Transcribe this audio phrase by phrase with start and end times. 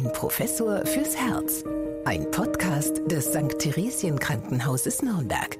[0.00, 1.62] Ein Professor fürs Herz.
[2.06, 3.58] Ein Podcast des St.
[3.58, 5.58] Theresien Krankenhauses Nürnberg.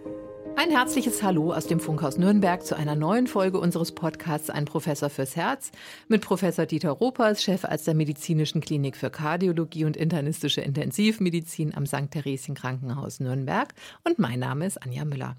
[0.57, 5.11] Ein herzliches Hallo aus dem Funkhaus Nürnberg zu einer neuen Folge unseres Podcasts Ein Professor
[5.11, 5.73] fürs Herz
[6.09, 12.11] mit Professor Dieter Ropers, Chefarzt der Medizinischen Klinik für Kardiologie und internistische Intensivmedizin am St.
[12.11, 13.75] Theresien Krankenhaus Nürnberg.
[14.05, 15.37] Und mein Name ist Anja Müller.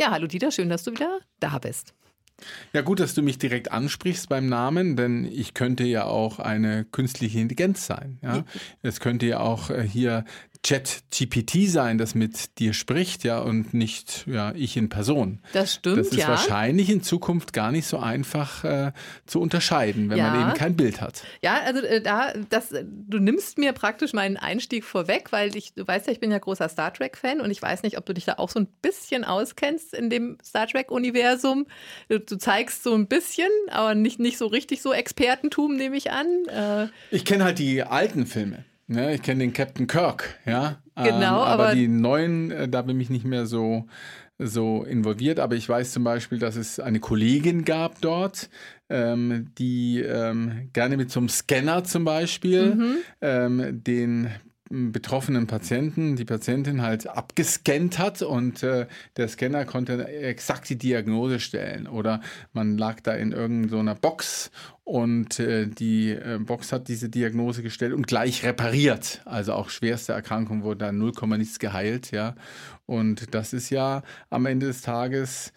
[0.00, 1.92] Ja, hallo Dieter, schön, dass du wieder da bist.
[2.72, 6.84] Ja, gut, dass du mich direkt ansprichst beim Namen, denn ich könnte ja auch eine
[6.84, 8.18] künstliche Intelligenz sein.
[8.22, 8.44] Ja?
[8.82, 10.24] Es könnte ja auch äh, hier
[10.68, 15.40] Chat-GPT sein, das mit dir spricht, ja, und nicht ja, ich in Person.
[15.54, 16.28] Das stimmt, Das ist ja.
[16.28, 18.92] wahrscheinlich in Zukunft gar nicht so einfach äh,
[19.26, 20.30] zu unterscheiden, wenn Ja.
[20.30, 21.22] man eben kein Bild hat.
[21.42, 25.72] Ja, also äh, da, das, äh, du nimmst mir praktisch meinen Einstieg vorweg, weil ich,
[25.72, 28.12] du weißt ja, ich bin ja großer Star Trek-Fan und ich weiß nicht, ob du
[28.12, 31.66] dich da auch so ein bisschen auskennst in dem Star Trek-Universum.
[32.08, 36.10] Du, du zeigst so ein bisschen, aber nicht, nicht so richtig so Expertentum, nehme ich
[36.10, 36.26] an.
[36.48, 38.64] Äh, Ich kenne halt die alten Filme.
[38.88, 39.14] Ne?
[39.14, 40.78] Ich kenne den Captain Kirk, ja.
[40.96, 43.86] Genau, ähm, aber, aber- die neuen, äh, da bin ich nicht mehr so,
[44.38, 45.38] so involviert.
[45.40, 48.48] Aber ich weiß zum Beispiel, dass es eine Kollegin gab dort,
[48.88, 52.94] ähm, die ähm, gerne mit so einem Scanner zum Beispiel Mhm.
[53.20, 54.28] ähm, den
[54.70, 61.40] betroffenen Patienten, die Patientin halt abgescannt hat und äh, der Scanner konnte exakt die Diagnose
[61.40, 61.86] stellen.
[61.86, 62.20] Oder
[62.52, 64.50] man lag da in irgendeiner Box
[64.84, 69.22] und äh, die äh, Box hat diese Diagnose gestellt und gleich repariert.
[69.24, 72.34] Also auch schwerste Erkrankung wurde da 0, nichts geheilt, ja.
[72.86, 75.52] Und das ist ja am Ende des Tages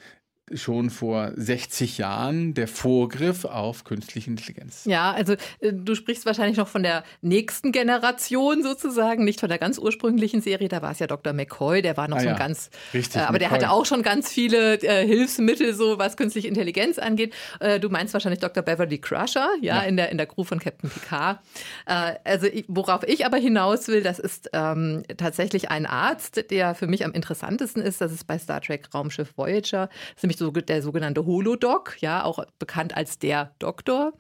[0.54, 4.84] schon vor 60 Jahren der Vorgriff auf künstliche Intelligenz.
[4.86, 9.58] ja, also äh, du sprichst wahrscheinlich noch von der nächsten Generation sozusagen, nicht von der
[9.58, 10.68] ganz ursprünglichen Serie.
[10.68, 11.34] Da war es ja Dr.
[11.34, 13.64] McCoy, der war noch Ah so ein ja, ganz, richtig, äh, aber der McCoy.
[13.66, 17.34] hatte auch schon ganz viele äh, Hilfsmittel, so was künstliche Intelligenz angeht.
[17.60, 18.64] Äh, du meinst wahrscheinlich Dr.
[18.64, 19.82] Beverly Crusher, ja, Ja.
[19.84, 21.40] in der in der Crew von Captain Picard.
[21.86, 26.88] Äh, also worauf ich aber hinaus will, das ist ähm, tatsächlich ein Arzt, der für
[26.88, 28.02] mich am interessantesten ist.
[28.02, 32.44] Das ist bei Star Trek Raumschiff Voyager, das ist nämlich der sogenannte Holodoc, ja, auch
[32.58, 34.14] bekannt als der Doktor.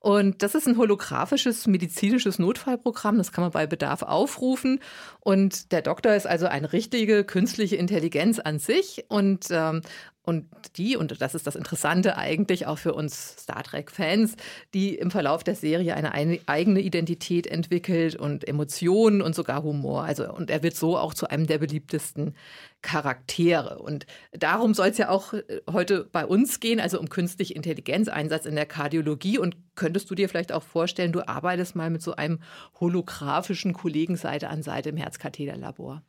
[0.00, 3.18] Und das ist ein holographisches medizinisches Notfallprogramm.
[3.18, 4.80] Das kann man bei Bedarf aufrufen.
[5.20, 9.04] Und der Doktor ist also eine richtige künstliche Intelligenz an sich.
[9.08, 9.82] Und ähm,
[10.28, 10.46] und
[10.76, 14.36] die, und das ist das Interessante eigentlich auch für uns Star Trek-Fans,
[14.74, 20.04] die im Verlauf der Serie eine ein- eigene Identität entwickelt und Emotionen und sogar Humor.
[20.04, 22.34] Also, und er wird so auch zu einem der beliebtesten
[22.82, 23.78] Charaktere.
[23.78, 28.08] Und darum soll es ja auch äh, heute bei uns gehen, also um künstliche Intelligenz,
[28.08, 29.38] Einsatz in der Kardiologie.
[29.38, 32.40] Und könntest du dir vielleicht auch vorstellen, du arbeitest mal mit so einem
[32.78, 36.02] holographischen Kollegen Seite an Seite im Herzkatheterlabor?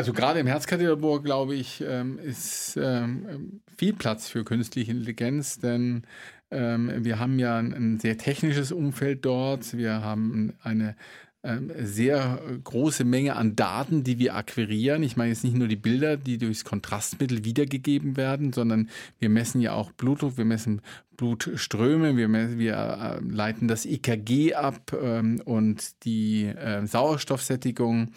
[0.00, 6.04] Also gerade im Herzkatheterlabor, glaube ich, ähm, ist ähm, viel Platz für künstliche Intelligenz, denn
[6.50, 9.76] ähm, wir haben ja ein, sehr technisches Umfeld dort.
[9.76, 10.96] Wir haben eine
[11.42, 15.02] ähm, sehr große Menge an Daten, die wir akquirieren.
[15.02, 18.88] Ich meine jetzt nicht nur die Bilder, die durchs Kontrastmittel wiedergegeben werden, sondern
[19.18, 20.80] wir messen ja auch Blutdruck, wir messen
[21.18, 28.12] Blutströme, wir, wir äh, leiten das EKG ab ähm, und die äh, Sauerstoffsättigung ähm,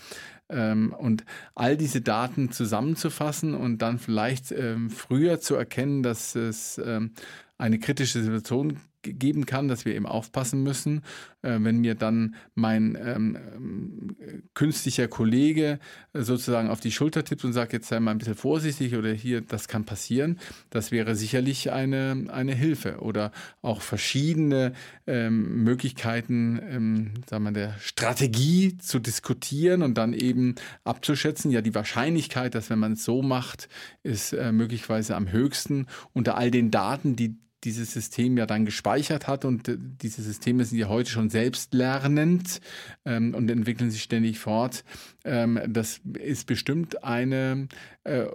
[0.92, 1.26] und
[1.56, 7.12] all diese Daten zusammenzufassen und dann vielleicht ähm, früher zu erkennen, dass es ähm,
[7.58, 11.02] eine kritische Situation geben kann, dass wir eben aufpassen müssen,
[11.42, 14.16] äh, wenn mir dann mein ähm, ähm,
[14.54, 15.80] künstlicher Kollege
[16.14, 19.12] äh, sozusagen auf die Schulter tippt und sagt, jetzt sei mal ein bisschen vorsichtig oder
[19.12, 23.00] hier, das kann passieren, das wäre sicherlich eine, eine Hilfe.
[23.00, 23.32] Oder
[23.62, 24.74] auch verschiedene
[25.06, 31.76] ähm, Möglichkeiten, ähm, sagen wir, der Strategie zu diskutieren und dann eben abzuschätzen, ja, die
[31.76, 33.70] Wahrscheinlichkeit, dass wenn man es so macht,
[34.04, 35.88] ist äh, möglicherweise am höchsten.
[36.14, 40.66] Unter all den Daten, die dieses System ja dann gespeichert hat und äh, diese Systeme
[40.66, 42.62] sind ja heute schon selbstlernend
[43.06, 44.84] ähm, und entwickeln sich ständig fort.
[45.24, 47.68] Ähm, das ist bestimmt eine
[48.04, 48.26] äh,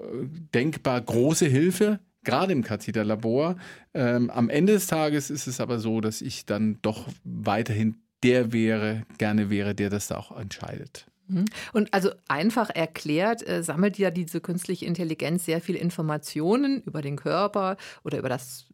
[0.55, 3.57] denkbar große Hilfe, gerade im Katheterlabor.
[3.95, 8.53] Ähm, am Ende des Tages ist es aber so, dass ich dann doch weiterhin der
[8.53, 11.07] wäre, gerne wäre, der das da auch entscheidet.
[11.29, 11.45] Mhm.
[11.73, 17.17] Und also einfach erklärt, äh, sammelt ja diese künstliche Intelligenz sehr viel Informationen über den
[17.17, 18.67] Körper oder über das,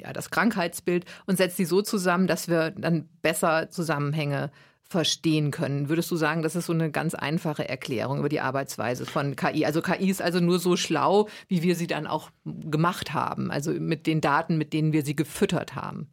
[0.00, 4.50] ja, das Krankheitsbild und setzt die so zusammen, dass wir dann besser Zusammenhänge
[4.82, 5.88] verstehen können.
[5.88, 9.64] Würdest du sagen, das ist so eine ganz einfache Erklärung über die Arbeitsweise von KI?
[9.64, 13.72] Also KI ist also nur so schlau, wie wir sie dann auch gemacht haben, also
[13.72, 16.08] mit den Daten, mit denen wir sie gefüttert haben.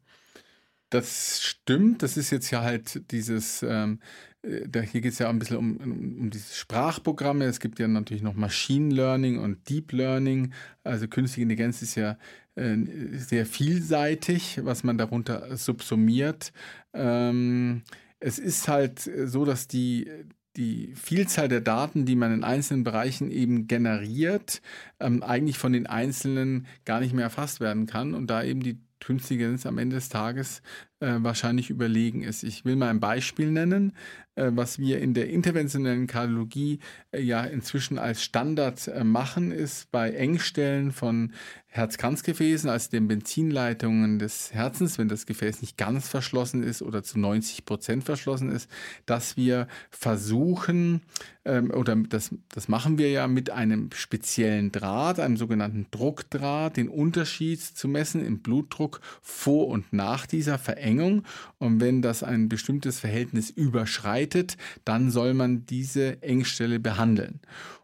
[0.92, 2.04] Das stimmt.
[2.04, 4.00] Das ist jetzt ja halt dieses, ähm,
[4.42, 7.46] äh, da, hier geht es ja ein bisschen um, um, um diese Sprachprogramme.
[7.46, 10.54] Es gibt ja natürlich noch Machine Learning und Deep Learning.
[10.84, 12.18] Also künstliche Intelligenz ist ja
[12.56, 12.76] äh,
[13.14, 16.52] sehr vielseitig, was man darunter subsumiert.
[16.94, 17.84] Ähm,
[18.20, 20.12] es ist halt so, dass die,
[20.58, 24.62] die Vielzahl der Daten, die man in einzelnen Bereichen eben generiert,
[25.00, 28.78] ähm, eigentlich von den Einzelnen gar nicht mehr erfasst werden kann und da eben die
[29.10, 30.62] Intelligenz am Ende des Tages
[31.00, 32.44] äh, wahrscheinlich überlegen ist.
[32.44, 33.94] Ich will mal ein Beispiel nennen,
[34.36, 36.80] äh, was wir in der interventionellen Kardiologie
[37.12, 41.34] äh, ja inzwischen als Standard äh, machen, ist bei Engstellen von
[41.74, 47.18] Herz-Kranzgefäßen, also den Benzinleitungen des Herzens, wenn das Gefäß nicht ganz verschlossen ist oder zu
[47.18, 48.70] 90 Prozent verschlossen ist,
[49.06, 51.02] dass wir versuchen,
[51.46, 56.90] ähm, oder das, das machen wir ja mit einem speziellen Draht, einem sogenannten Druckdraht, den
[56.90, 61.24] Unterschied zu messen im Blutdruck vor und nach dieser Verengung.
[61.58, 67.40] Und wenn das ein bestimmtes Verhältnis überschreitet, dann soll man diese Engstelle behandeln.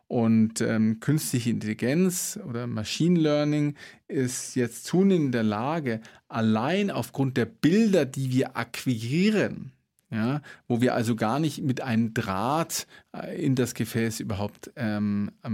[0.07, 3.75] Und ähm, künstliche Intelligenz oder Machine Learning
[4.07, 5.99] ist jetzt zunehmend in der Lage,
[6.29, 9.73] allein aufgrund der Bilder, die wir akquirieren,
[10.09, 15.31] ja, wo wir also gar nicht mit einem Draht äh, in das Gefäß überhaupt ähm,
[15.43, 15.49] äh,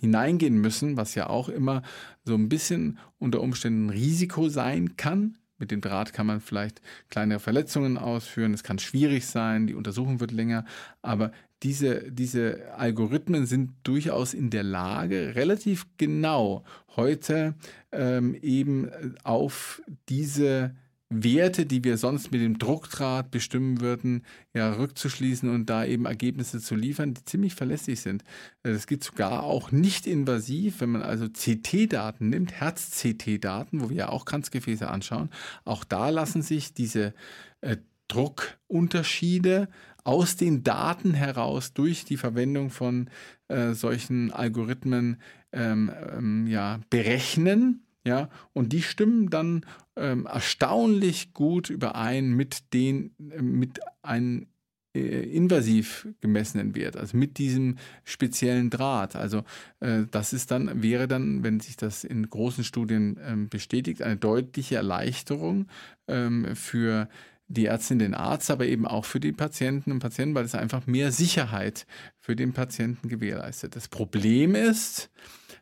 [0.00, 1.82] hineingehen müssen, was ja auch immer
[2.24, 5.36] so ein bisschen unter Umständen ein Risiko sein kann.
[5.58, 8.54] Mit dem Draht kann man vielleicht kleinere Verletzungen ausführen.
[8.54, 10.64] Es kann schwierig sein, die Untersuchung wird länger.
[11.02, 11.30] Aber
[11.64, 16.62] diese, diese Algorithmen sind durchaus in der Lage, relativ genau
[16.94, 17.54] heute
[17.90, 20.74] ähm, eben äh, auf diese
[21.08, 26.60] Werte, die wir sonst mit dem Druckdraht bestimmen würden, ja, rückzuschließen und da eben Ergebnisse
[26.60, 28.24] zu liefern, die ziemlich verlässlich sind.
[28.62, 34.08] Das geht sogar auch nicht invasiv, wenn man also CT-Daten nimmt, Herz-CT-Daten, wo wir ja
[34.08, 35.30] auch Kranzgefäße anschauen.
[35.64, 37.14] Auch da lassen sich diese
[37.60, 37.76] äh,
[38.08, 39.68] Druckunterschiede
[40.04, 43.08] aus den Daten heraus durch die Verwendung von
[43.48, 45.16] äh, solchen Algorithmen
[45.52, 47.80] ähm, ähm, ja, berechnen.
[48.06, 49.64] Ja, und die stimmen dann
[49.96, 54.46] ähm, erstaunlich gut überein mit den, äh, mit einem
[54.94, 59.16] äh, invasiv gemessenen Wert, also mit diesem speziellen Draht.
[59.16, 59.42] Also
[59.80, 64.16] äh, das ist dann, wäre dann, wenn sich das in großen Studien ähm, bestätigt, eine
[64.16, 65.66] deutliche Erleichterung
[66.06, 67.08] ähm, für
[67.48, 70.86] die Ärztin, den Arzt, aber eben auch für die Patienten und Patienten, weil es einfach
[70.86, 71.86] mehr Sicherheit
[72.18, 73.76] für den Patienten gewährleistet.
[73.76, 75.10] Das Problem ist,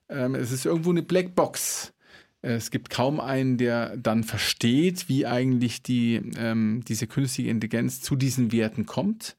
[0.09, 1.93] ähm, es ist irgendwo eine Blackbox.
[2.41, 8.17] Es gibt kaum einen, der dann versteht, wie eigentlich die, ähm, diese künstliche Intelligenz zu
[8.17, 9.37] diesen Werten kommt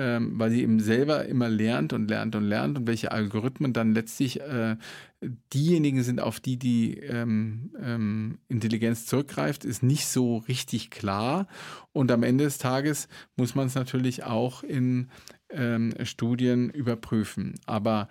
[0.00, 3.92] ähm, weil sie eben selber immer lernt und lernt und lernt und welche Algorithmen dann
[3.92, 4.76] letztlich äh,
[5.52, 11.48] diejenigen sind, auf die die ähm, ähm, Intelligenz zurückgreift, ist nicht so richtig klar.
[11.92, 15.10] Und am Ende des Tages muss man es natürlich auch in
[15.50, 17.56] ähm, Studien überprüfen.
[17.66, 18.08] Aber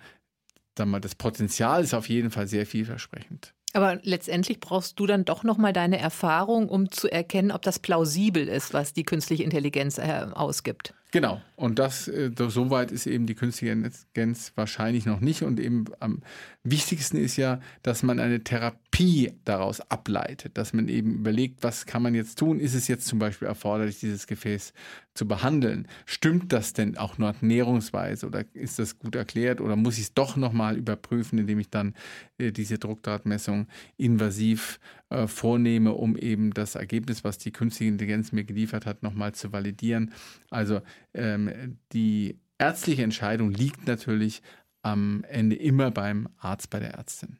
[0.78, 3.52] mal, das Potenzial ist auf jeden Fall sehr vielversprechend.
[3.72, 8.48] Aber letztendlich brauchst du dann doch nochmal deine Erfahrung, um zu erkennen, ob das plausibel
[8.48, 10.94] ist, was die künstliche Intelligenz äh, ausgibt.
[11.12, 11.42] Genau.
[11.56, 15.42] Und das, äh, so weit ist eben die künstliche Intelligenz wahrscheinlich noch nicht.
[15.42, 16.22] Und eben am
[16.62, 22.02] wichtigsten ist ja, dass man eine Therapie daraus ableitet, dass man eben überlegt, was kann
[22.02, 22.60] man jetzt tun?
[22.60, 24.72] Ist es jetzt zum Beispiel erforderlich, dieses Gefäß
[25.14, 25.88] zu behandeln?
[26.06, 30.14] Stimmt das denn auch nur näherungsweise oder ist das gut erklärt oder muss ich es
[30.14, 31.94] doch nochmal überprüfen, indem ich dann
[32.38, 33.66] äh, diese Druckdrahtmessung
[33.96, 34.78] invasiv
[35.10, 39.52] äh, vornehme, um eben das Ergebnis, was die künstliche Intelligenz mir geliefert hat, nochmal zu
[39.52, 40.12] validieren?
[40.50, 40.80] Also
[41.14, 44.42] ähm, die ärztliche Entscheidung liegt natürlich
[44.82, 47.38] am Ende immer beim Arzt, bei der Ärztin.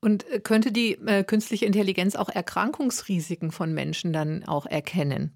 [0.00, 5.32] Und äh, könnte die äh, künstliche Intelligenz auch Erkrankungsrisiken von Menschen dann auch erkennen?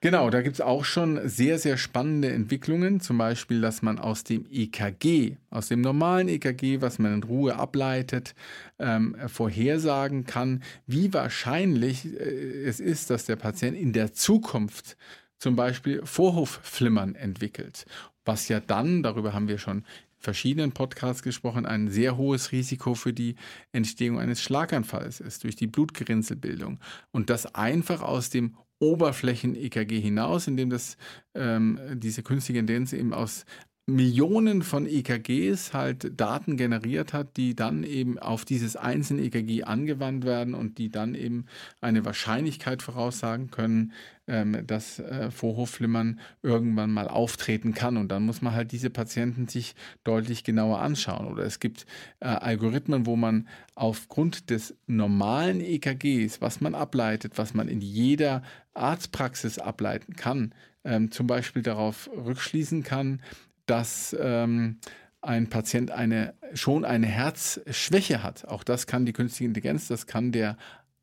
[0.00, 3.00] Genau, da gibt es auch schon sehr, sehr spannende Entwicklungen.
[3.00, 7.56] Zum Beispiel, dass man aus dem EKG, aus dem normalen EKG, was man in Ruhe
[7.56, 8.36] ableitet,
[8.78, 14.96] ähm, vorhersagen kann, wie wahrscheinlich äh, es ist, dass der Patient in der Zukunft
[15.36, 17.84] zum Beispiel Vorhofflimmern entwickelt,
[18.24, 19.84] was ja dann, darüber haben wir schon
[20.20, 23.34] verschiedenen Podcasts gesprochen, ein sehr hohes Risiko für die
[23.72, 26.78] Entstehung eines Schlaganfalls ist, durch die Blutgerinnselbildung.
[27.10, 30.96] Und das einfach aus dem Oberflächen-EKG hinaus, indem das,
[31.34, 33.44] ähm, diese künstliche Intelligenz eben aus
[33.88, 40.26] Millionen von EKGs halt Daten generiert hat, die dann eben auf dieses einzelne EKG angewandt
[40.26, 41.46] werden und die dann eben
[41.80, 43.94] eine Wahrscheinlichkeit voraussagen können,
[44.26, 47.96] ähm, dass äh, Vorhofflimmern irgendwann mal auftreten kann.
[47.96, 51.26] Und dann muss man halt diese Patienten sich deutlich genauer anschauen.
[51.26, 51.86] Oder es gibt
[52.20, 58.42] äh, Algorithmen, wo man aufgrund des normalen EKGs, was man ableitet, was man in jeder
[58.74, 60.52] Arztpraxis ableiten kann,
[60.84, 63.22] ähm, zum Beispiel darauf rückschließen kann,
[63.68, 64.78] dass ähm,
[65.20, 68.46] ein Patient eine, schon eine Herzschwäche hat.
[68.46, 70.56] Auch das kann die künstliche Intelligenz, das kann der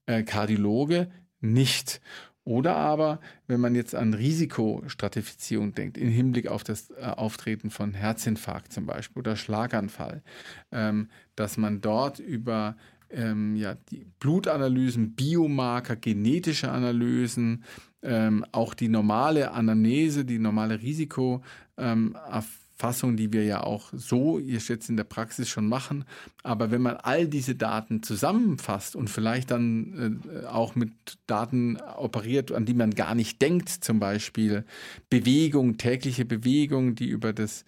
[0.06, 1.10] äh, Kardiologe
[1.42, 2.02] nicht.
[2.44, 7.94] Oder aber, wenn man jetzt an Risikostratifizierung denkt, im Hinblick auf das äh, Auftreten von
[7.94, 10.22] Herzinfarkt zum Beispiel oder Schlaganfall,
[10.72, 12.76] ähm, dass man dort über
[13.10, 17.64] ähm, ja, die Blutanalysen, Biomarker, genetische Analysen,
[18.04, 21.44] ähm, auch die normale Anamnese, die normale Risikoerfassung,
[21.78, 22.16] ähm,
[23.16, 26.04] die wir ja auch so jetzt in der Praxis schon machen.
[26.44, 30.92] Aber wenn man all diese Daten zusammenfasst und vielleicht dann äh, auch mit
[31.26, 34.66] Daten operiert, an die man gar nicht denkt, zum Beispiel
[35.10, 37.64] Bewegung, tägliche Bewegung, die über das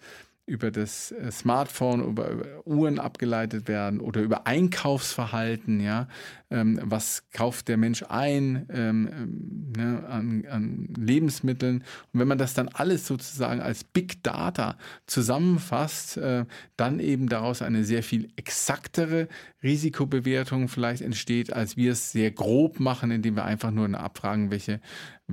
[0.48, 6.08] über das äh, Smartphone, über, über, Uhren abgeleitet werden oder über Einkaufsverhalten, ja,
[6.50, 11.84] ähm, was kauft der Mensch ein ähm, ähm, ne, an, an, Lebensmitteln.
[12.12, 17.62] Und wenn man das dann alles sozusagen als Big Data zusammenfasst, äh, dann eben daraus
[17.62, 19.28] eine sehr viel exaktere
[19.62, 24.80] Risikobewertung vielleicht entsteht, als wir es sehr grob machen, indem wir einfach nur abfragen, welche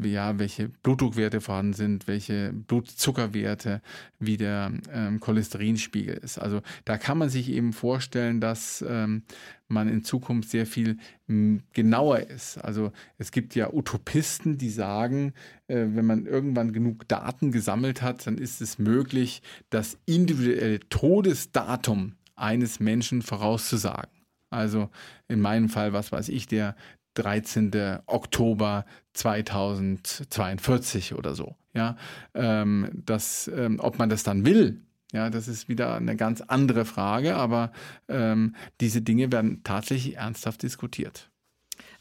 [0.04, 3.82] ja, welche Blutdruckwerte vorhanden sind, welche Blutzuckerwerte,
[4.20, 6.38] wie der ähm, Cholesterinspiegel ist.
[6.38, 9.24] Also da kann man sich eben vorstellen, dass ähm,
[9.68, 10.98] man in Zukunft sehr viel
[11.28, 12.58] genauer ist.
[12.58, 15.34] Also es gibt ja Utopisten, die sagen,
[15.68, 22.16] äh, wenn man irgendwann genug Daten gesammelt hat, dann ist es möglich, das individuelle Todesdatum
[22.36, 24.12] eines Menschen vorauszusagen.
[24.50, 24.90] Also
[25.28, 26.76] in meinem Fall, was weiß ich, der
[27.16, 28.00] 13.
[28.06, 31.56] Oktober 2042 oder so.
[31.74, 31.98] Ja,
[32.34, 36.86] ähm, das, ähm, ob man das dann will, ja, das ist wieder eine ganz andere
[36.86, 37.72] Frage, aber
[38.10, 41.30] ähm, diese Dinge werden tatsächlich ernsthaft diskutiert.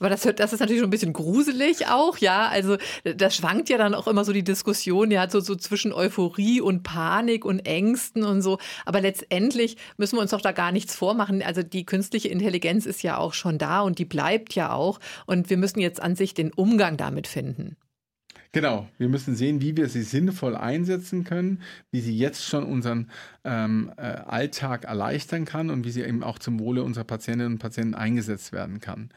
[0.04, 2.46] Aber das, das ist natürlich schon ein bisschen gruselig auch, ja.
[2.48, 6.60] Also da schwankt ja dann auch immer so die Diskussion, ja, so, so zwischen Euphorie
[6.60, 8.58] und Panik und Ängsten und so.
[8.84, 11.42] Aber letztendlich müssen wir uns doch da gar nichts vormachen.
[11.42, 15.00] Also die künstliche Intelligenz ist ja auch schon da und die bleibt ja auch.
[15.24, 17.78] Und wir müssen jetzt an sich den Umgang damit finden.
[18.54, 23.10] Genau, wir müssen sehen, wie wir sie sinnvoll einsetzen können, wie sie jetzt schon unseren
[23.42, 27.58] ähm, äh, Alltag erleichtern kann und wie sie eben auch zum Wohle unserer Patientinnen und
[27.58, 29.10] Patienten eingesetzt werden kann.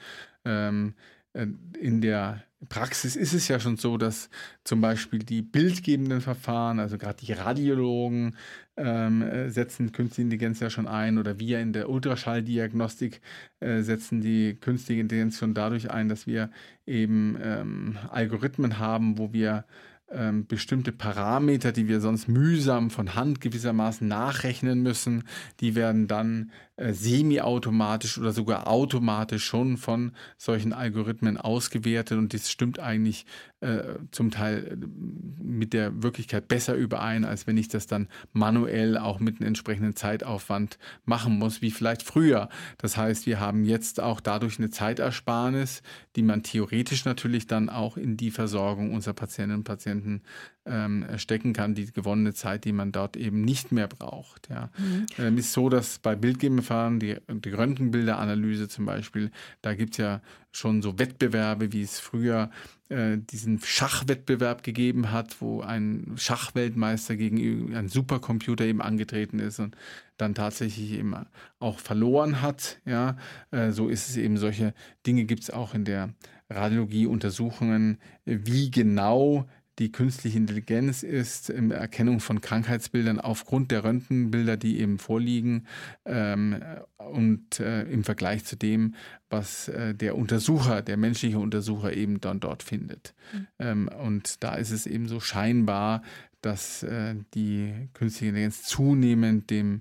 [0.47, 0.93] Ähm,
[1.33, 1.47] äh,
[1.79, 4.29] in der Praxis ist es ja schon so, dass
[4.63, 8.35] zum Beispiel die bildgebenden Verfahren, also gerade die Radiologen,
[8.77, 13.21] ähm, äh, setzen künstliche Intelligenz ja schon ein oder wir in der Ultraschalldiagnostik
[13.59, 16.49] äh, setzen die künstliche Intelligenz schon dadurch ein, dass wir
[16.87, 19.65] eben ähm, Algorithmen haben, wo wir
[20.09, 25.25] ähm, bestimmte Parameter, die wir sonst mühsam von Hand gewissermaßen nachrechnen müssen,
[25.59, 32.51] die werden dann äh, semi-automatisch oder sogar automatisch schon von solchen Algorithmen ausgewertet und das
[32.51, 33.25] stimmt eigentlich
[33.61, 38.95] äh, zum Teil äh, mit der Wirklichkeit besser überein, als wenn ich das dann manuell
[38.95, 42.47] auch mit einem entsprechenden Zeitaufwand machen muss, wie vielleicht früher.
[42.77, 45.81] Das heißt, wir haben jetzt auch dadurch eine Zeitersparnis,
[46.15, 50.21] die man theoretisch natürlich dann auch in die Versorgung unserer Patientinnen und Patienten
[50.67, 54.49] ähm, stecken kann, die gewonnene Zeit, die man dort eben nicht mehr braucht.
[54.49, 54.69] Ja.
[54.77, 55.05] Mhm.
[55.17, 59.31] Ähm, ist so, dass bei Bildgebungsverfahren, die, die Röntgenbilderanalyse zum Beispiel,
[59.61, 60.21] da gibt es ja
[60.51, 62.49] schon so Wettbewerbe, wie es früher
[62.89, 69.75] äh, diesen Schachwettbewerb gegeben hat, wo ein Schachweltmeister gegen einen Supercomputer eben angetreten ist und
[70.17, 71.15] dann tatsächlich eben
[71.59, 72.79] auch verloren hat.
[72.85, 73.17] Ja,
[73.51, 74.37] äh, so ist es eben.
[74.37, 74.73] Solche
[75.05, 76.09] Dinge gibt es auch in der
[76.49, 79.47] Radiologie Untersuchungen, wie genau
[79.79, 85.67] die künstliche Intelligenz ist in der Erkennung von Krankheitsbildern aufgrund der Röntgenbilder, die eben vorliegen
[86.05, 86.63] ähm,
[86.97, 88.95] und äh, im Vergleich zu dem,
[89.29, 93.13] was äh, der Untersucher, der menschliche Untersucher eben dann dort findet.
[93.33, 93.47] Mhm.
[93.59, 96.01] Ähm, und da ist es eben so scheinbar,
[96.41, 99.79] dass äh, die künstliche Intelligenz zunehmend dem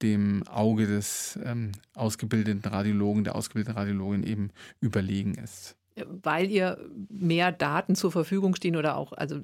[0.00, 6.78] dem Auge des ähm, ausgebildeten Radiologen, der ausgebildeten Radiologin eben überlegen ist weil ihr
[7.08, 9.40] mehr Daten zur Verfügung stehen oder auch also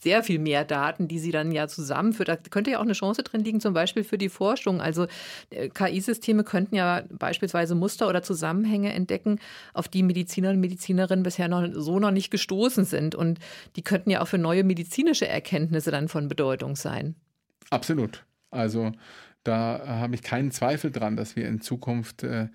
[0.00, 2.28] sehr viel mehr Daten, die sie dann ja zusammenführt.
[2.28, 4.80] Da könnte ja auch eine Chance drin liegen, zum Beispiel für die Forschung.
[4.80, 5.06] Also
[5.50, 9.38] äh, KI-Systeme könnten ja beispielsweise Muster oder Zusammenhänge entdecken,
[9.74, 13.14] auf die Mediziner und Medizinerinnen bisher noch so noch nicht gestoßen sind.
[13.14, 13.38] Und
[13.76, 17.14] die könnten ja auch für neue medizinische Erkenntnisse dann von Bedeutung sein.
[17.70, 18.24] Absolut.
[18.50, 18.92] Also
[19.44, 22.48] da habe ich keinen Zweifel dran, dass wir in Zukunft äh,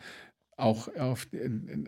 [0.57, 1.27] auch, auf,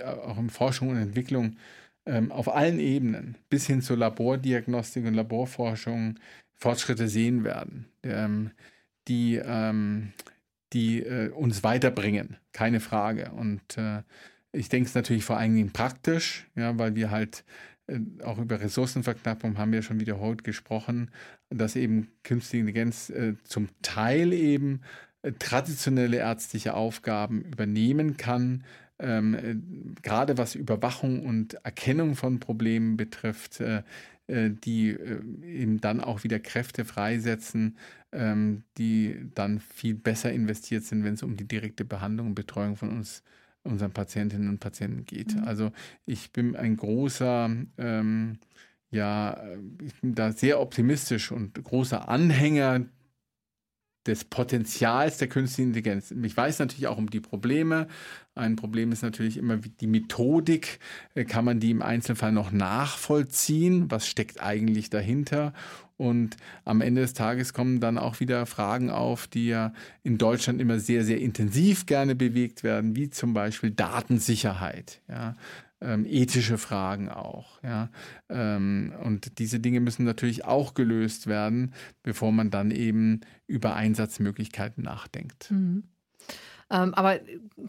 [0.06, 1.58] auch in Forschung und Entwicklung
[2.06, 6.20] ähm, auf allen Ebenen bis hin zur Labordiagnostik und Laborforschung
[6.56, 8.52] Fortschritte sehen werden, ähm,
[9.08, 10.14] die, ähm,
[10.74, 13.32] die äh, uns weiterbringen, keine Frage.
[13.32, 14.04] Und äh,
[14.52, 17.46] ich denke es natürlich vor allen Dingen praktisch, ja, weil wir halt
[17.88, 21.12] äh, auch über Ressourcenverknappung haben wir schon wiederholt gesprochen,
[21.50, 24.82] dass eben künstliche Intelligenz äh, zum Teil eben
[25.40, 28.64] traditionelle ärztliche Aufgaben übernehmen kann,
[29.00, 29.56] ähm, äh,
[30.02, 33.84] gerade was Überwachung und Erkennung von Problemen betrifft, äh,
[34.28, 37.78] äh die äh, eben dann auch wieder Kräfte freisetzen,
[38.12, 42.76] ähm, die dann viel besser investiert sind, wenn es um die direkte Behandlung und Betreuung
[42.76, 43.24] von uns
[43.64, 45.36] unseren Patientinnen und Patienten geht.
[45.36, 45.44] Mhm.
[45.44, 45.72] Also
[46.06, 48.40] ich bin ein großer ähm,
[48.92, 49.40] ja,
[49.84, 52.86] ich bin da sehr optimistisch und großer Anhänger
[54.08, 56.12] des Potenzials der künstlichen Intelligenz.
[56.12, 57.88] Ich weiß natürlich auch um die Probleme.
[58.34, 60.79] Ein Problem ist natürlich immer die Methodik.
[61.15, 63.91] Äh, kann man die im Einzelfall noch nachvollziehen?
[63.91, 65.53] Was steckt eigentlich dahinter?
[65.98, 70.62] Und am Ende des Tages kommen dann auch wieder Fragen auf, die ja in Deutschland
[70.62, 75.01] immer sehr, sehr intensiv gerne bewegt werden, wie zum Beispiel Datensicherheit.
[75.10, 75.36] Ja
[75.82, 77.62] ähm, ethische Fragen auch.
[77.64, 77.90] Ja?
[78.30, 84.84] Ähm, und diese Dinge müssen natürlich auch gelöst werden, bevor man dann eben über Einsatzmöglichkeiten
[84.84, 85.52] nachdenkt.
[85.52, 85.84] Mhm.
[86.72, 87.20] Ähm, aber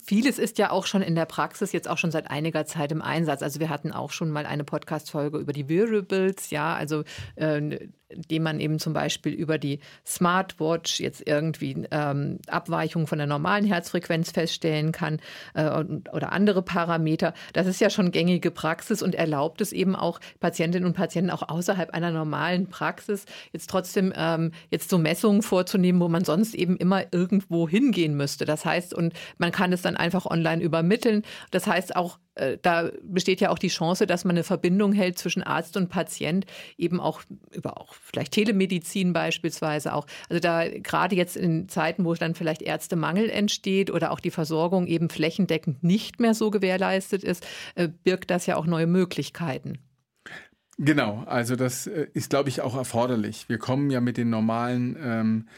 [0.03, 3.01] vieles ist ja auch schon in der Praxis jetzt auch schon seit einiger Zeit im
[3.01, 3.43] Einsatz.
[3.43, 7.05] Also wir hatten auch schon mal eine Podcast-Folge über die Wearables, ja, also
[7.37, 13.27] äh, dem man eben zum Beispiel über die Smartwatch jetzt irgendwie ähm, Abweichungen von der
[13.27, 15.21] normalen Herzfrequenz feststellen kann
[15.55, 15.69] äh,
[16.13, 17.35] oder andere Parameter.
[17.53, 21.49] Das ist ja schon gängige Praxis und erlaubt es eben auch Patientinnen und Patienten auch
[21.49, 26.77] außerhalb einer normalen Praxis jetzt trotzdem ähm, jetzt so Messungen vorzunehmen, wo man sonst eben
[26.77, 28.45] immer irgendwo hingehen müsste.
[28.45, 31.23] Das heißt, und man kann es dann einfach online übermitteln.
[31.51, 35.19] Das heißt auch, äh, da besteht ja auch die Chance, dass man eine Verbindung hält
[35.19, 36.47] zwischen Arzt und Patient,
[36.79, 40.07] eben auch über auch vielleicht Telemedizin beispielsweise auch.
[40.29, 44.87] Also da gerade jetzt in Zeiten, wo dann vielleicht Ärztemangel entsteht oder auch die Versorgung
[44.87, 49.79] eben flächendeckend nicht mehr so gewährleistet ist, äh, birgt das ja auch neue Möglichkeiten.
[50.79, 53.49] Genau, also das äh, ist, glaube ich, auch erforderlich.
[53.49, 55.49] Wir kommen ja mit den normalen ähm,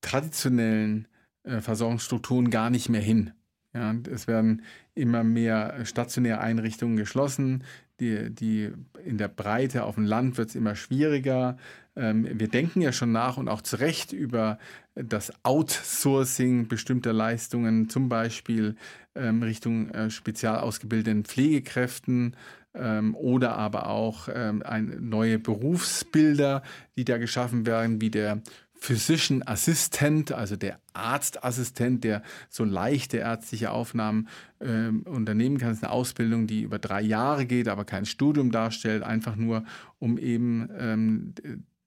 [0.00, 1.06] traditionellen
[1.44, 3.32] äh, Versorgungsstrukturen gar nicht mehr hin.
[3.76, 4.62] Ja, es werden
[4.94, 7.62] immer mehr stationäre Einrichtungen geschlossen.
[8.00, 8.72] Die, die
[9.04, 11.58] in der Breite auf dem Land wird es immer schwieriger.
[11.94, 14.58] Ähm, wir denken ja schon nach und auch zu Recht über
[14.94, 18.76] das Outsourcing bestimmter Leistungen, zum Beispiel
[19.14, 22.34] ähm, Richtung äh, spezial ausgebildeten Pflegekräften
[22.74, 26.62] ähm, oder aber auch ähm, ein, neue Berufsbilder,
[26.96, 28.40] die da geschaffen werden, wie der
[28.78, 34.28] Physician Assistant, also der Arztassistent, der so leichte ärztliche Aufnahmen
[34.60, 35.70] äh, unternehmen kann.
[35.70, 39.64] Das ist eine Ausbildung, die über drei Jahre geht, aber kein Studium darstellt, einfach nur
[39.98, 41.34] um eben ähm,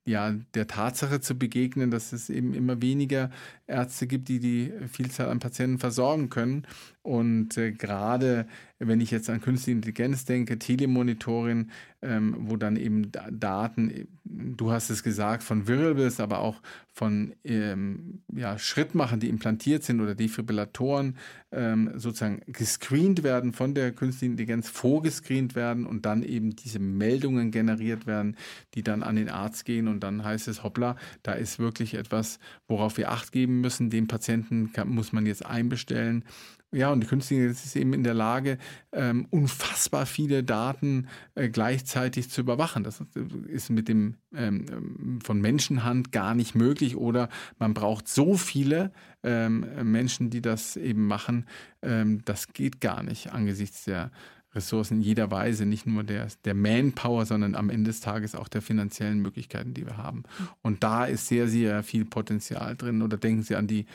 [0.10, 3.30] ja, der Tatsache zu begegnen, dass es eben immer weniger
[3.68, 6.66] Ärzte gibt, die die Vielzahl an Patienten versorgen können.
[7.10, 8.46] Und äh, gerade
[8.78, 11.72] wenn ich jetzt an künstliche Intelligenz denke, Telemonitoring,
[12.04, 16.62] ähm, wo dann eben Daten, du hast es gesagt, von Wirbels, aber auch
[16.94, 21.18] von ähm, ja, Schrittmachern, die implantiert sind oder Defibrillatoren,
[21.52, 27.50] ähm, sozusagen gescreent werden von der künstlichen Intelligenz, vorgescreent werden und dann eben diese Meldungen
[27.50, 28.38] generiert werden,
[28.76, 32.38] die dann an den Arzt gehen und dann heißt es, hoppla, da ist wirklich etwas,
[32.68, 33.90] worauf wir Acht geben müssen.
[33.90, 36.24] Den Patienten kann, muss man jetzt einbestellen.
[36.72, 38.60] Ja, und die künstliche Intelligenz ist eben in der Lage,
[38.92, 42.84] ähm, unfassbar viele Daten äh, gleichzeitig zu überwachen.
[42.84, 43.04] Das
[43.48, 48.92] ist mit dem ähm, von Menschenhand gar nicht möglich oder man braucht so viele
[49.24, 51.48] ähm, Menschen, die das eben machen.
[51.82, 54.12] Ähm, das geht gar nicht angesichts der
[54.54, 58.48] Ressourcen in jeder Weise, nicht nur der, der Manpower, sondern am Ende des Tages auch
[58.48, 60.24] der finanziellen Möglichkeiten, die wir haben.
[60.62, 63.02] Und da ist sehr, sehr viel Potenzial drin.
[63.02, 63.86] Oder denken Sie an die,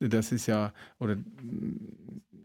[0.00, 1.16] das ist ja, oder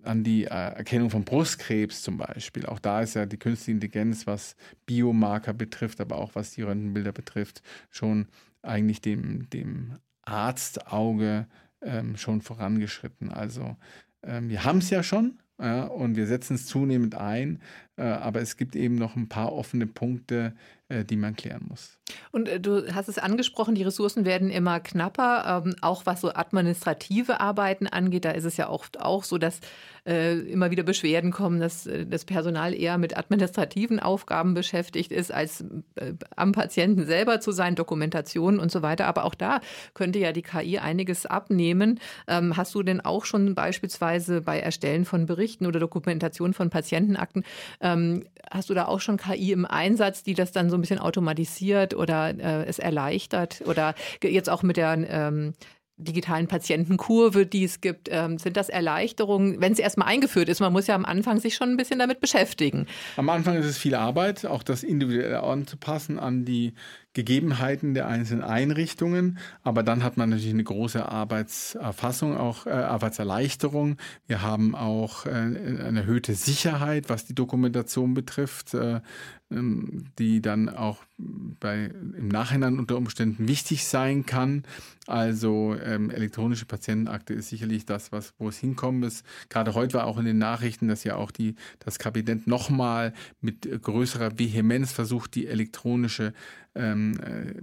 [0.04, 2.66] an die äh, Erkennung von Brustkrebs zum Beispiel.
[2.66, 7.12] Auch da ist ja die künstliche Intelligenz, was Biomarker betrifft, aber auch was die Röntgenbilder
[7.12, 8.28] betrifft, schon
[8.62, 11.48] eigentlich dem, dem Arztauge
[11.82, 13.32] ähm, schon vorangeschritten.
[13.32, 13.76] Also
[14.24, 17.62] ähm, wir haben es ja schon, ja, und wir setzen es zunehmend ein,
[17.98, 20.54] äh, aber es gibt eben noch ein paar offene Punkte,
[20.90, 21.98] die man klären muss.
[22.32, 26.34] Und äh, du hast es angesprochen, die Ressourcen werden immer knapper, ähm, auch was so
[26.34, 28.26] administrative Arbeiten angeht.
[28.26, 29.60] Da ist es ja oft auch so, dass
[30.08, 35.34] äh, immer wieder Beschwerden kommen, dass äh, das Personal eher mit administrativen Aufgaben beschäftigt ist,
[35.34, 39.08] als äh, am Patienten selber zu sein, Dokumentation und so weiter.
[39.08, 39.60] Aber auch da
[39.94, 42.00] könnte ja die KI einiges abnehmen.
[42.28, 47.44] Ähm, hast du denn auch schon beispielsweise bei Erstellen von Berichten oder Dokumentation von Patientenakten,
[47.82, 51.00] ähm, hast du da auch schon KI im Einsatz, die das dann so ein bisschen
[51.00, 53.64] automatisiert oder äh, es erleichtert?
[53.66, 55.54] Oder jetzt auch mit der ähm,
[55.98, 60.60] digitalen Patientenkurve, die es gibt, ähm, sind das Erleichterungen, wenn es erstmal eingeführt ist?
[60.60, 62.86] Man muss ja am Anfang sich schon ein bisschen damit beschäftigen.
[63.16, 66.74] Am Anfang ist es viel Arbeit, auch das individuell anzupassen an die
[67.18, 69.40] Gegebenheiten der einzelnen Einrichtungen.
[69.64, 73.98] Aber dann hat man natürlich eine große Arbeitserfassung, auch äh, Arbeitserleichterung.
[74.28, 79.02] Wir haben auch äh, eine erhöhte Sicherheit, was die Dokumentation betrifft, äh,
[79.50, 81.86] ähm, die dann auch bei,
[82.18, 84.64] im Nachhinein unter Umständen wichtig sein kann.
[85.08, 89.26] Also ähm, elektronische Patientenakte ist sicherlich das, was, wo es hinkommen ist.
[89.50, 93.68] Gerade heute war auch in den Nachrichten, dass ja auch die, das Kabinett nochmal mit
[93.82, 96.34] größerer Vehemenz versucht, die elektronische
[96.78, 97.54] ähm, äh,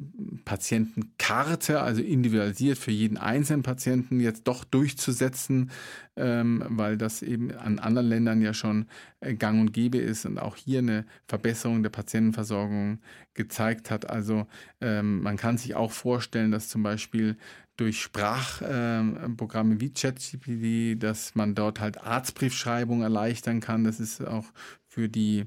[0.45, 5.71] Patientenkarte, also individualisiert für jeden einzelnen Patienten, jetzt doch durchzusetzen,
[6.17, 8.87] ähm, weil das eben an anderen Ländern ja schon
[9.21, 12.99] äh, gang und gäbe ist und auch hier eine Verbesserung der Patientenversorgung
[13.35, 14.11] gezeigt hat.
[14.11, 14.47] Also
[14.81, 17.37] ähm, man kann sich auch vorstellen, dass zum Beispiel
[17.77, 23.85] durch Sprachprogramme äh, wie ChatGPT, dass man dort halt Arztbriefschreibung erleichtern kann.
[23.85, 24.47] Das ist auch
[24.87, 25.47] für die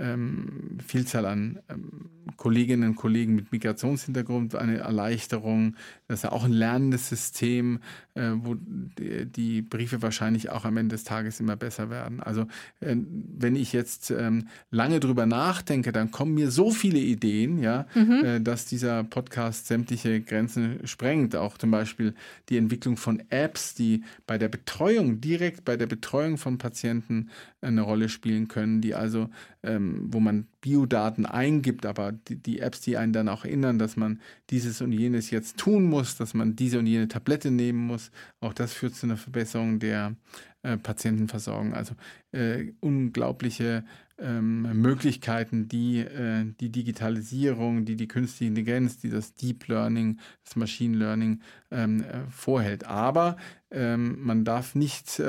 [0.00, 5.76] ähm, Vielzahl an ähm, Kolleginnen und Kollegen mit Migrationshintergrund eine Erleichterung.
[6.08, 7.80] Das ist ja auch ein lernendes System,
[8.14, 12.20] äh, wo die, die, Briefe wahrscheinlich auch am Ende des Tages immer besser werden.
[12.20, 12.42] Also
[12.80, 17.86] äh, wenn ich jetzt ähm, lange drüber nachdenke, dann kommen mir so viele Ideen, ja,
[17.94, 18.24] mhm.
[18.24, 21.36] äh, dass dieser Podcast sämtliche Grenzen sprengt.
[21.36, 22.14] Auch zum Beispiel
[22.48, 27.28] die Entwicklung von Apps, die bei der Betreuung, direkt bei der Betreuung von Patienten
[27.60, 29.28] eine Rolle spielen können, die also
[29.62, 33.96] ähm, wo man Biodaten eingibt, aber die, die, Apps, die einen dann auch erinnern, dass
[33.96, 38.10] man dieses und jenes jetzt tun muss, dass man diese und jene Tablette nehmen muss,
[38.40, 40.14] auch das führt zu einer Verbesserung der
[40.62, 41.74] äh, Patientenversorgung.
[41.74, 41.94] Also
[42.32, 43.84] äh, unglaubliche
[44.18, 50.56] ähm, Möglichkeiten, die äh, die Digitalisierung, die die künstliche Intelligenz, die das Deep Learning, das
[50.56, 52.84] Machine Learning ähm, äh, vorhält.
[52.84, 53.36] Aber
[53.70, 55.20] ähm, man darf nicht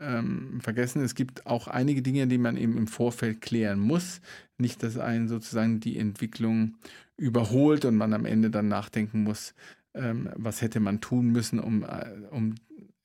[0.00, 4.20] ähm, vergessen, es gibt auch einige Dinge, die man eben im Vorfeld klären muss.
[4.58, 6.76] Nicht, dass einen sozusagen die Entwicklung
[7.16, 9.54] überholt und man am Ende dann nachdenken muss,
[9.94, 12.54] ähm, was hätte man tun müssen, um, äh, um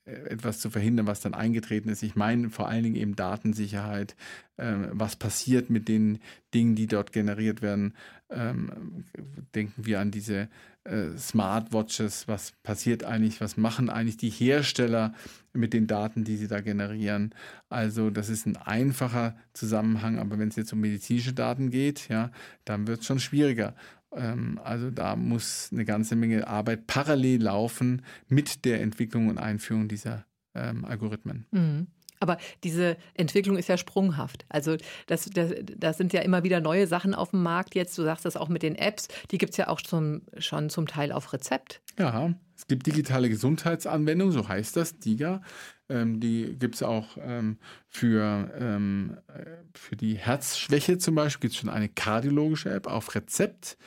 [0.06, 2.04] etwas zu verhindern, was dann eingetreten ist.
[2.04, 4.16] Ich meine vor allen Dingen eben Datensicherheit,
[4.58, 6.20] ähm, was passiert mit den
[6.54, 7.96] Dingen, die dort generiert werden.
[8.30, 9.06] Ähm,
[9.54, 10.48] denken wir an diese
[10.84, 15.14] äh, Smartwatches, was passiert eigentlich, was machen eigentlich die Hersteller
[15.54, 17.34] mit den Daten, die sie da generieren.
[17.70, 22.32] Also das ist ein einfacher Zusammenhang, aber wenn es jetzt um medizinische Daten geht, ja,
[22.66, 23.76] dann wird es schon schwieriger.
[24.16, 29.88] Ähm, also da muss eine ganze Menge Arbeit parallel laufen mit der Entwicklung und Einführung
[29.88, 31.46] dieser ähm, Algorithmen.
[31.52, 31.88] Mhm.
[32.26, 34.46] Aber diese Entwicklung ist ja sprunghaft.
[34.50, 37.96] Also das, das, das sind ja immer wieder neue Sachen auf dem Markt jetzt.
[37.98, 39.08] Du sagst das auch mit den Apps.
[39.30, 41.82] Die gibt es ja auch zum, schon zum Teil auf Rezept.
[42.00, 45.42] Ja, es gibt digitale Gesundheitsanwendungen, so heißt das, DIGA.
[45.88, 51.50] Ähm, die gibt es auch ähm, für, ähm, äh, für die Herzschwäche zum Beispiel.
[51.50, 53.78] Gibt es schon eine kardiologische App auf Rezept.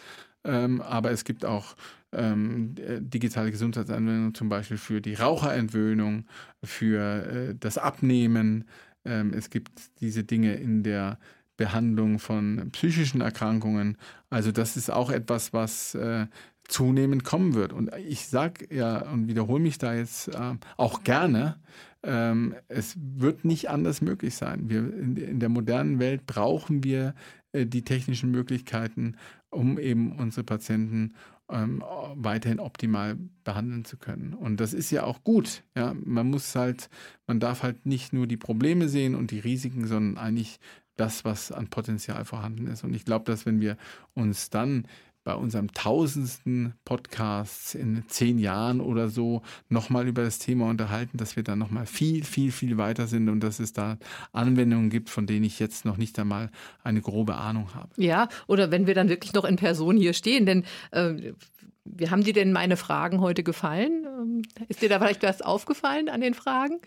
[0.45, 1.75] Ähm, aber es gibt auch
[2.13, 6.25] ähm, äh, digitale Gesundheitsanwendungen zum Beispiel für die Raucherentwöhnung,
[6.65, 8.65] für äh, das Abnehmen.
[9.05, 11.19] Ähm, es gibt diese Dinge in der
[11.57, 13.99] Behandlung von psychischen Erkrankungen.
[14.31, 16.27] Also das ist auch etwas, was äh,
[16.69, 17.73] zunehmend kommen wird.
[17.73, 21.57] Und ich sage ja und wiederhole mich da jetzt äh, auch gerne,
[22.03, 24.71] ähm, es wird nicht anders möglich sein.
[24.71, 27.15] Wir, in, in der modernen Welt brauchen wir
[27.53, 29.17] äh, die technischen Möglichkeiten,
[29.51, 31.15] um eben unsere Patienten
[31.51, 31.83] ähm,
[32.15, 34.35] weiterhin optimal behandeln zu können.
[34.35, 35.65] Und das ist ja auch gut.
[35.77, 36.91] Ja, man muss halt,
[37.27, 40.61] man darf halt nicht nur die Probleme sehen und die Risiken, sondern eigentlich
[40.97, 42.85] das, was an Potenzial vorhanden ist.
[42.85, 43.77] Und ich glaube, dass wenn wir
[44.15, 44.87] uns dann
[45.29, 51.37] bei unserem tausendsten Podcast in zehn Jahren oder so nochmal über das Thema unterhalten, dass
[51.37, 53.99] wir dann nochmal viel, viel, viel weiter sind und dass es da
[54.33, 56.51] Anwendungen gibt, von denen ich jetzt noch nicht einmal
[56.83, 57.91] eine grobe Ahnung habe.
[57.99, 61.35] Ja, oder wenn wir dann wirklich noch in Person hier stehen, denn äh,
[61.85, 64.07] wie haben dir denn meine Fragen heute gefallen?
[64.07, 66.81] Ähm, ist dir da vielleicht was aufgefallen an den Fragen?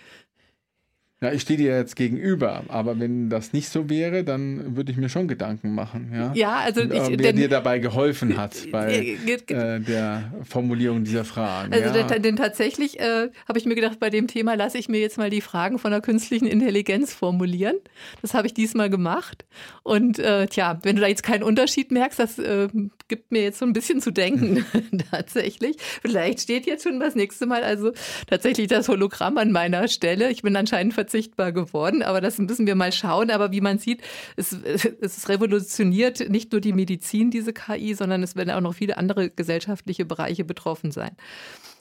[1.24, 4.98] Ja, ich stehe dir jetzt gegenüber, aber wenn das nicht so wäre, dann würde ich
[4.98, 6.12] mir schon Gedanken machen.
[6.12, 11.24] Ja, ja also ich, wer denn, dir dabei geholfen hat bei äh, der Formulierung dieser
[11.24, 11.74] Fragen.
[11.74, 12.08] Also ja.
[12.08, 15.20] denn, denn tatsächlich äh, habe ich mir gedacht, bei dem Thema lasse ich mir jetzt
[15.20, 17.76] mal die Fragen von der künstlichen Intelligenz formulieren.
[18.24, 19.46] Das habe ich diesmal gemacht.
[19.84, 22.68] Und äh, tja, wenn du da jetzt keinen Unterschied merkst, das äh,
[23.08, 24.66] gibt mir jetzt so ein bisschen zu denken
[25.12, 25.76] tatsächlich.
[26.02, 27.92] Vielleicht steht jetzt schon das nächste Mal also
[28.28, 30.32] tatsächlich das Hologramm an meiner Stelle.
[30.32, 33.32] Ich bin anscheinend verzichtbar geworden, aber das müssen wir mal schauen.
[33.32, 34.02] Aber wie man sieht,
[34.38, 34.54] es,
[35.02, 39.30] es revolutioniert nicht nur die Medizin, diese KI, sondern es werden auch noch viele andere
[39.30, 41.12] gesellschaftliche Bereiche betroffen sein.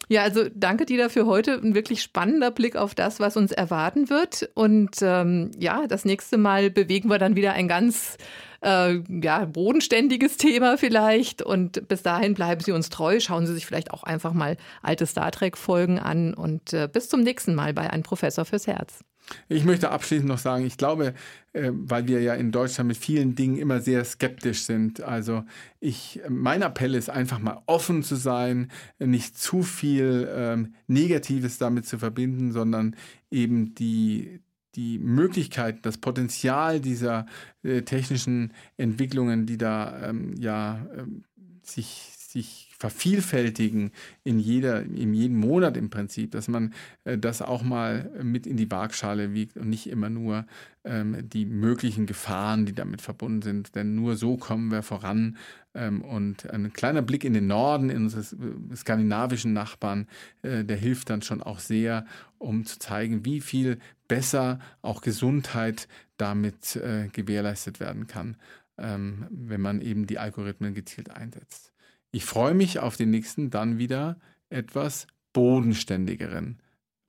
[0.08, 1.52] Ja, also danke dir dafür heute.
[1.52, 4.50] Ein wirklich spannender Blick auf das, was uns erwarten wird.
[4.54, 8.16] Und ähm, ja, das nächste Mal bewegen wir dann wieder ein ganz
[8.60, 11.42] äh, ja, bodenständiges Thema vielleicht.
[11.42, 13.20] Und bis dahin bleiben Sie uns treu.
[13.20, 16.34] Schauen Sie sich vielleicht auch einfach mal alte Star Trek-Folgen an.
[16.34, 19.04] Und äh, bis zum nächsten Mal bei Ein Professor fürs Herz.
[19.48, 21.14] Ich möchte abschließend noch sagen, ich glaube,
[21.52, 25.02] äh, weil wir ja in Deutschland mit vielen Dingen immer sehr skeptisch sind.
[25.02, 25.44] Also
[25.80, 31.86] ich, mein Appell ist einfach mal offen zu sein, nicht zu viel ähm, Negatives damit
[31.86, 32.96] zu verbinden, sondern
[33.30, 34.40] eben die,
[34.74, 37.26] die Möglichkeit, das Potenzial dieser
[37.62, 41.24] äh, technischen Entwicklungen, die da ähm, ja ähm,
[41.62, 43.90] sich, sich vervielfältigen
[44.24, 46.72] in jeder, in jedem Monat im Prinzip, dass man
[47.04, 50.46] äh, das auch mal mit in die Waagschale wiegt und nicht immer nur
[50.84, 53.74] ähm, die möglichen Gefahren, die damit verbunden sind.
[53.74, 55.36] Denn nur so kommen wir voran.
[55.74, 60.06] Ähm, und ein kleiner Blick in den Norden, in unsere äh, skandinavischen Nachbarn,
[60.42, 62.06] äh, der hilft dann schon auch sehr,
[62.38, 68.36] um zu zeigen, wie viel besser auch Gesundheit damit äh, gewährleistet werden kann,
[68.78, 71.72] ähm, wenn man eben die Algorithmen gezielt einsetzt.
[72.12, 74.18] Ich freue mich auf den nächsten, dann wieder
[74.48, 76.60] etwas bodenständigeren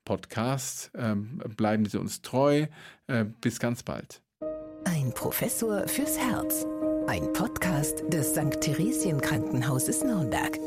[0.06, 0.92] Podcast.
[0.96, 2.68] Ähm, bleiben Sie uns treu.
[3.08, 4.22] Äh, bis ganz bald.
[4.86, 6.68] Ein Professor fürs Herz.
[7.08, 8.62] Ein Podcast des St.
[8.62, 10.60] Theresien Krankenhauses Nürnberg.